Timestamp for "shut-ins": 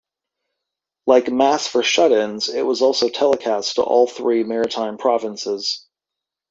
1.83-2.49